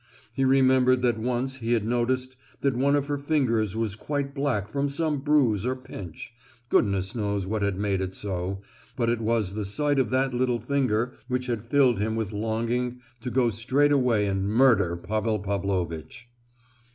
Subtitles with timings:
[0.33, 4.67] He remembered that once he had noticed that one of her fingers was quite black
[4.67, 8.63] from some bruise or pinch—goodness knows what had made it so,
[8.95, 12.99] but it was the sight of that little finger which had filled him with longing
[13.19, 16.27] to go straight away and murder Pavel Pavlovitch.